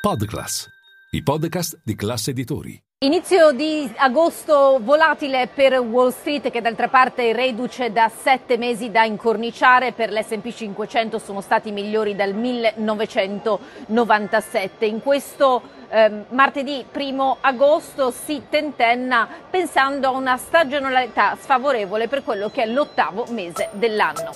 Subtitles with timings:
[0.00, 0.66] Podclass,
[1.10, 2.82] i podcast di classe editori.
[3.00, 9.04] Inizio di agosto volatile per Wall Street che d'altra parte reduce da sette mesi da
[9.04, 14.86] incorniciare, per l'S&P 500 sono stati migliori dal 1997.
[14.86, 15.60] In questo
[15.90, 22.66] eh, martedì primo agosto si tentenna pensando a una stagionalità sfavorevole per quello che è
[22.66, 24.30] l'ottavo mese dell'anno.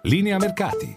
[0.00, 0.96] Linea mercati.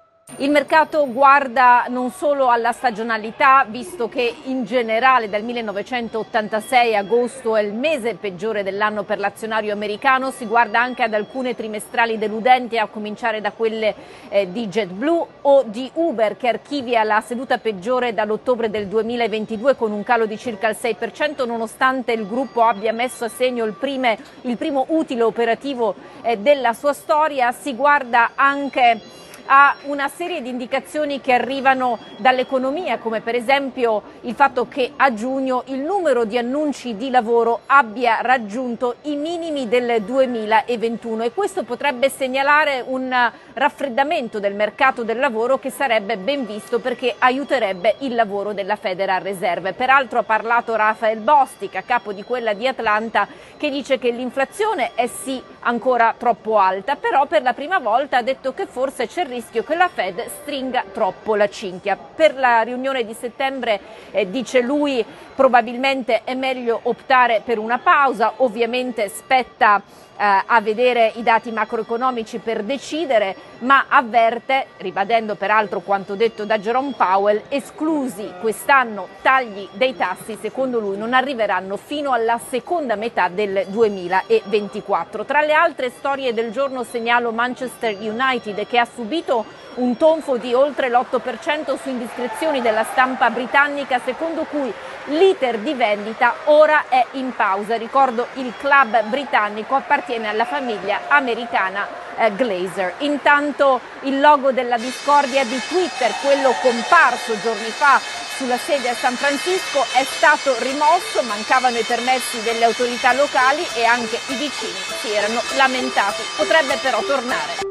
[0.41, 7.61] Il mercato guarda non solo alla stagionalità, visto che in generale dal 1986 agosto è
[7.61, 12.87] il mese peggiore dell'anno per l'azionario americano, si guarda anche ad alcune trimestrali deludenti, a
[12.87, 13.93] cominciare da quelle
[14.29, 19.91] eh, di JetBlue o di Uber, che archivia la seduta peggiore dall'ottobre del 2022 con
[19.91, 24.17] un calo di circa il 6%, nonostante il gruppo abbia messo a segno il, prime,
[24.41, 27.51] il primo utile operativo eh, della sua storia.
[27.51, 34.35] Si guarda anche a una serie di indicazioni che arrivano dall'economia, come per esempio il
[34.35, 40.01] fatto che a giugno il numero di annunci di lavoro abbia raggiunto i minimi del
[40.01, 46.79] 2021 e questo potrebbe segnalare un raffreddamento del mercato del lavoro che sarebbe ben visto
[46.79, 49.73] perché aiuterebbe il lavoro della Federal Reserve.
[49.73, 54.91] Peraltro ha parlato Rafael Bostic, a capo di quella di Atlanta, che dice che l'inflazione
[54.95, 59.25] è sì ancora troppo alta, però per la prima volta ha detto che forse c'è
[59.31, 61.97] rischio che la Fed stringa troppo la cinghia.
[61.97, 63.79] Per la riunione di settembre,
[64.11, 65.03] eh, dice lui,
[65.33, 69.81] probabilmente è meglio optare per una pausa, ovviamente spetta
[70.21, 76.59] eh, a vedere i dati macroeconomici per decidere, ma avverte, ribadendo peraltro quanto detto da
[76.59, 83.29] Jerome Powell, esclusi quest'anno tagli dei tassi, secondo lui non arriveranno fino alla seconda metà
[83.29, 85.25] del 2024.
[85.25, 88.85] Tra le altre storie del giorno segnalo Manchester United che ha
[89.21, 89.45] subito
[89.75, 94.71] un tonfo di oltre l'8% su indiscrezioni della stampa britannica secondo cui
[95.05, 97.77] l'iter di vendita ora è in pausa.
[97.77, 101.87] Ricordo il club britannico appartiene alla famiglia americana
[102.17, 102.95] eh, Glazer.
[102.99, 107.99] Intanto il logo della discordia di Twitter, quello comparso giorni fa
[108.35, 113.85] sulla sede a San Francisco, è stato rimosso, mancavano i permessi delle autorità locali e
[113.85, 116.23] anche i vicini si erano lamentati.
[116.35, 117.70] Potrebbe però tornare.